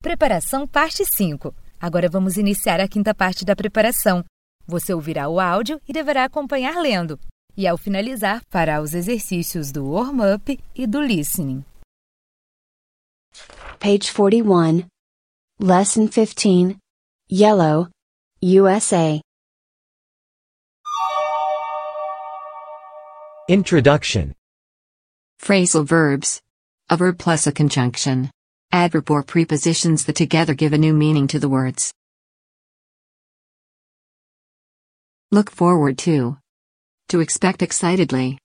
[0.00, 1.52] Preparação parte 5.
[1.80, 4.24] Agora vamos iniciar a quinta parte da preparação.
[4.64, 7.18] Você ouvirá o áudio e deverá acompanhar lendo.
[7.56, 11.64] E ao finalizar, fará os exercícios do warm-up e do listening.
[13.80, 14.86] Page 41.
[15.58, 16.76] Lesson 15.
[17.30, 17.88] Yellow.
[18.40, 19.20] USA.
[23.48, 24.30] Introduction
[25.40, 26.40] Phrasal verbs.
[26.88, 28.28] A verb plus a conjunction.
[28.70, 31.92] Adverb or prepositions that together give a new meaning to the words.
[35.30, 36.38] Look forward to.
[37.08, 38.38] To expect excitedly.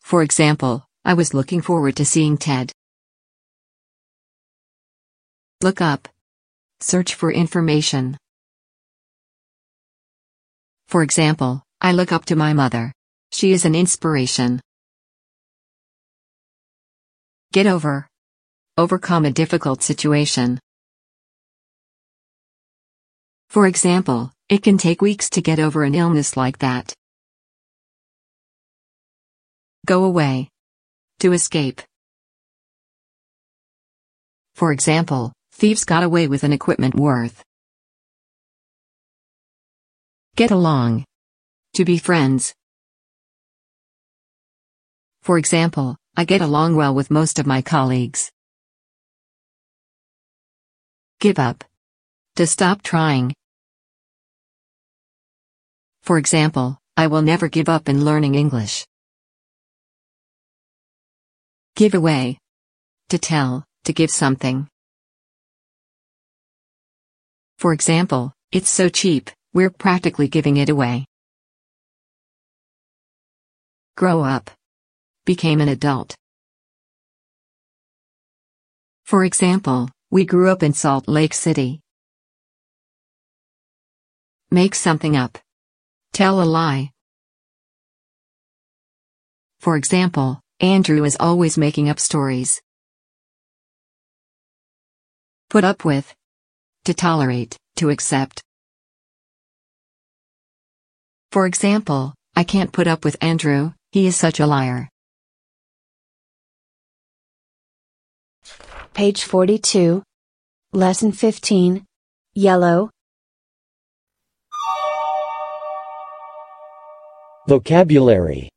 [0.00, 2.72] For example, I was looking forward to seeing Ted.
[5.62, 6.08] Look up.
[6.80, 8.16] Search for information.
[10.88, 12.92] For example, I look up to my mother.
[13.32, 14.60] She is an inspiration.
[17.52, 18.06] Get over.
[18.78, 20.60] Overcome a difficult situation.
[23.48, 26.94] For example, it can take weeks to get over an illness like that.
[29.84, 30.48] Go away.
[31.18, 31.82] To escape.
[34.54, 37.42] For example, thieves got away with an equipment worth.
[40.36, 41.04] Get along.
[41.74, 42.54] To be friends.
[45.22, 48.30] For example, I get along well with most of my colleagues.
[51.20, 51.64] Give up.
[52.36, 53.34] To stop trying.
[56.02, 58.86] For example, I will never give up in learning English.
[61.76, 62.38] Give away.
[63.10, 64.68] To tell, to give something.
[67.58, 71.06] For example, it's so cheap, we're practically giving it away.
[73.96, 74.50] Grow up.
[75.30, 76.16] Became an adult.
[79.04, 81.78] For example, we grew up in Salt Lake City.
[84.50, 85.38] Make something up.
[86.12, 86.90] Tell a lie.
[89.60, 92.60] For example, Andrew is always making up stories.
[95.48, 96.12] Put up with.
[96.86, 98.42] To tolerate, to accept.
[101.30, 104.88] For example, I can't put up with Andrew, he is such a liar.
[109.00, 110.02] Page 42.
[110.74, 111.86] Lesson 15.
[112.34, 112.90] Yellow.
[117.48, 118.50] Vocabulary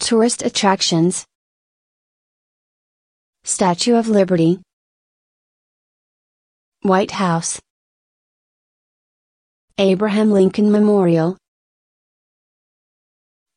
[0.00, 1.24] Tourist attractions.
[3.44, 4.58] Statue of Liberty.
[6.82, 7.60] White House.
[9.78, 11.36] Abraham Lincoln Memorial.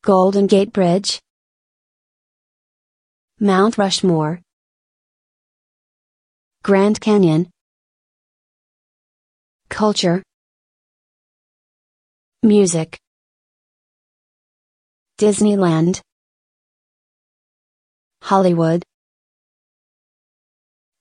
[0.04, 1.18] Golden Gate Bridge.
[3.40, 4.40] Mount Rushmore.
[6.62, 7.48] Grand Canyon.
[9.70, 10.22] Culture.
[12.42, 12.98] Music.
[15.18, 16.00] Disneyland.
[18.22, 18.82] Hollywood.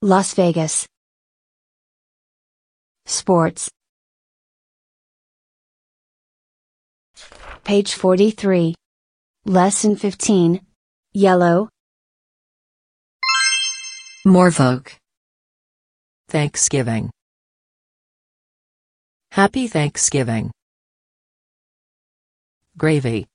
[0.01, 0.87] Las Vegas.
[3.05, 3.69] Sports.
[7.65, 8.75] Page 43.
[9.45, 10.61] Lesson 15.
[11.11, 11.67] Yellow.
[14.25, 14.89] More vogue.
[16.29, 17.09] Thanksgiving.
[19.31, 20.51] Happy Thanksgiving.
[22.77, 23.25] Gravy.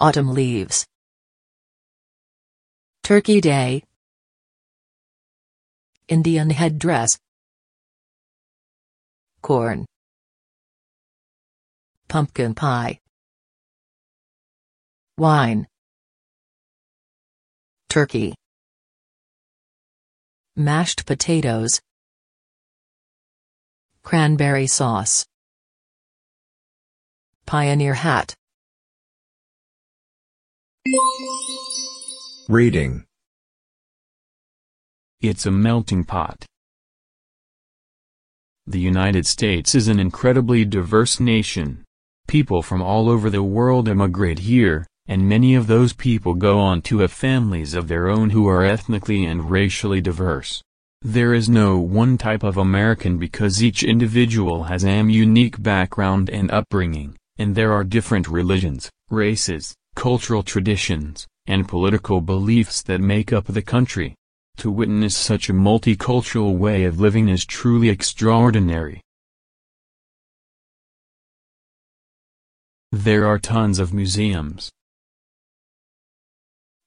[0.00, 0.84] Autumn leaves.
[3.04, 3.84] Turkey Day.
[6.08, 7.16] Indian headdress.
[9.40, 9.86] Corn.
[12.08, 12.98] Pumpkin pie.
[15.16, 15.68] Wine.
[17.88, 18.34] Turkey.
[20.56, 21.80] Mashed potatoes.
[24.02, 25.24] Cranberry sauce.
[27.46, 28.34] Pioneer hat.
[32.50, 33.06] Reading.
[35.22, 36.44] It's a melting pot.
[38.66, 41.82] The United States is an incredibly diverse nation.
[42.28, 46.80] People from all over the world immigrate here, and many of those people go on
[46.82, 50.62] to have families of their own who are ethnically and racially diverse.
[51.02, 56.50] There is no one type of American because each individual has an unique background and
[56.52, 63.46] upbringing, and there are different religions, races, cultural traditions, and political beliefs that make up
[63.46, 64.14] the country.
[64.58, 69.00] To witness such a multicultural way of living is truly extraordinary.
[72.92, 74.70] There are tons of museums.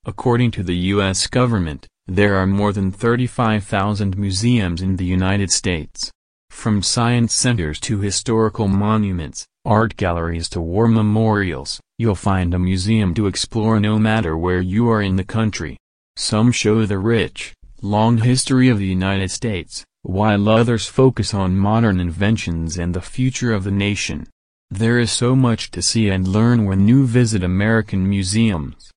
[0.07, 1.25] According to the U.S.
[1.25, 6.11] government, there are more than 35,000 museums in the United States.
[6.51, 13.15] From science centers to historical monuments, art galleries to war memorials, you'll find a museum
[13.15, 15.75] to explore no matter where you are in the country.
[16.15, 21.99] Some show the rich, long history of the United States, while others focus on modern
[21.99, 24.27] inventions and the future of the nation.
[24.69, 28.91] There is so much to see and learn when you visit American museums.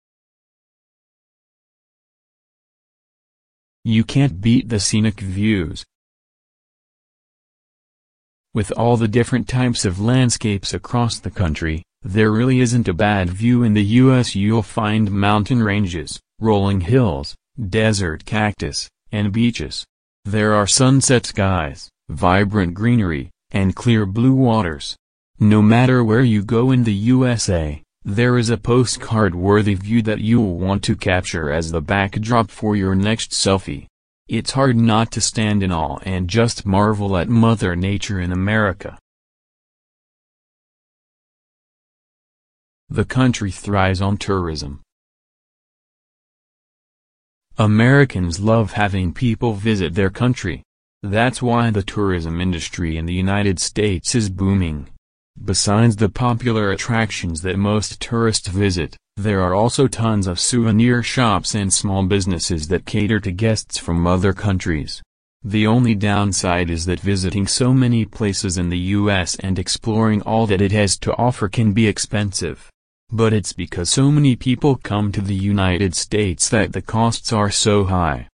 [3.84, 5.84] You can't beat the scenic views.
[8.54, 13.30] With all the different types of landscapes across the country, there really isn't a bad
[13.30, 17.34] view in the US you'll find mountain ranges, rolling hills,
[17.68, 19.84] desert cactus, and beaches.
[20.24, 24.96] There are sunset skies, vibrant greenery, and clear blue waters.
[25.38, 30.58] No matter where you go in the USA, there is a postcard-worthy view that you'll
[30.58, 33.86] want to capture as the backdrop for your next selfie.
[34.28, 38.98] It's hard not to stand in awe and just marvel at Mother Nature in America.
[42.90, 44.80] The country thrives on tourism.
[47.58, 50.62] Americans love having people visit their country.
[51.02, 54.88] That's why the tourism industry in the United States is booming.
[55.44, 61.54] Besides the popular attractions that most tourists visit, there are also tons of souvenir shops
[61.54, 65.00] and small businesses that cater to guests from other countries.
[65.44, 70.46] The only downside is that visiting so many places in the US and exploring all
[70.48, 72.68] that it has to offer can be expensive.
[73.10, 77.50] But it's because so many people come to the United States that the costs are
[77.50, 78.28] so high.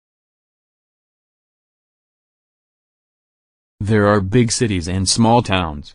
[3.81, 5.95] There are big cities and small towns.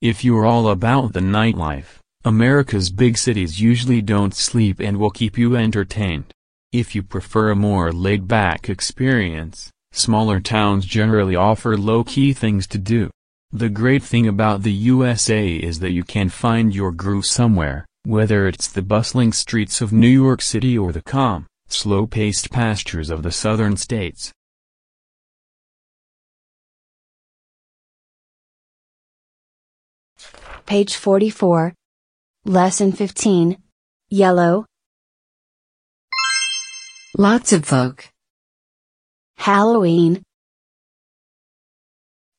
[0.00, 5.36] If you're all about the nightlife, America's big cities usually don't sleep and will keep
[5.36, 6.32] you entertained.
[6.70, 13.10] If you prefer a more laid-back experience, smaller towns generally offer low-key things to do.
[13.50, 18.46] The great thing about the USA is that you can find your groove somewhere, whether
[18.46, 23.32] it's the bustling streets of New York City or the calm, slow-paced pastures of the
[23.32, 24.30] southern states.
[30.66, 31.74] Page 44.
[32.44, 33.56] Lesson 15.
[34.10, 34.64] Yellow,
[37.16, 38.08] Lots of folk.
[39.38, 40.22] Halloween.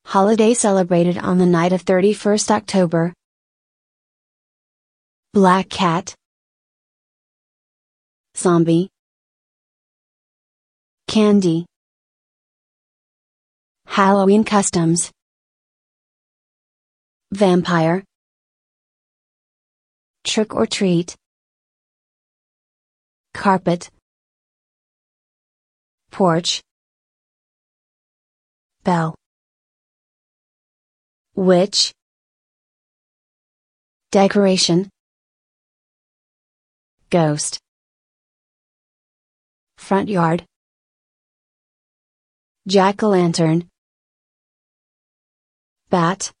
[0.06, 3.12] Holiday celebrated on the night of 31st October.
[5.34, 6.14] Black Cat.
[8.36, 8.88] Zombie.
[11.08, 11.66] Candy.
[13.86, 15.10] Halloween customs.
[17.32, 18.02] Vampire.
[20.24, 21.14] Trick or treat.
[23.32, 23.88] Carpet.
[26.10, 26.60] Porch.
[28.82, 29.14] Bell.
[31.36, 31.92] Witch.
[34.10, 34.90] Decoration.
[37.10, 37.60] Ghost.
[39.78, 40.44] Front yard.
[42.66, 43.68] Jack-o'-lantern.
[45.90, 46.32] Bat.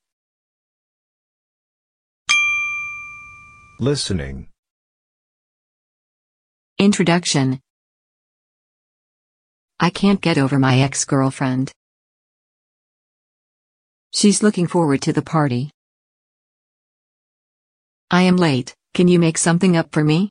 [3.82, 4.46] Listening.
[6.78, 7.58] Introduction
[9.80, 11.72] I can't get over my ex-girlfriend.
[14.12, 15.70] She's looking forward to the party.
[18.10, 20.28] I am late, can you make something up for me?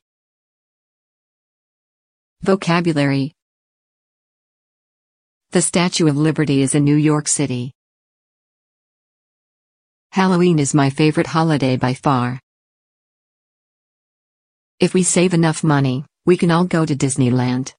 [2.43, 3.33] Vocabulary
[5.49, 7.71] The Statue of Liberty is in New York City.
[10.11, 12.39] Halloween is my favorite holiday by far.
[14.79, 17.73] If we save enough money, we can all go to Disneyland.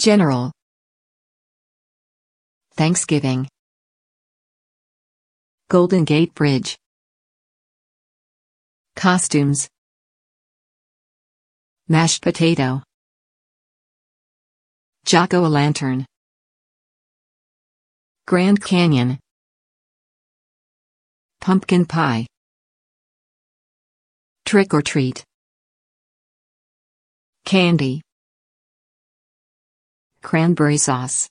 [0.00, 0.50] General.
[2.74, 3.46] Thanksgiving.
[5.68, 6.76] Golden Gate Bridge.
[8.96, 9.68] Costumes.
[11.86, 12.82] Mashed potato.
[15.04, 16.04] Jack-o'-lantern
[18.26, 19.20] Grand Canyon.
[21.40, 22.26] Pumpkin pie
[24.50, 25.22] Trick or treat
[27.44, 28.00] Candy
[30.22, 31.28] Cranberry sauce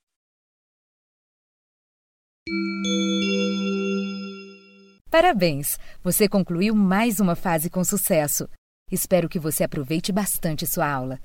[5.12, 5.78] Parabéns!
[6.02, 8.48] Você concluiu mais uma fase com sucesso.
[8.90, 11.20] Espero que você aproveite bastante sua aula.